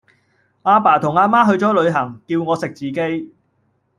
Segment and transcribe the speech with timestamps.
[0.63, 3.35] 阿爸同阿媽去左旅行，叫我食自己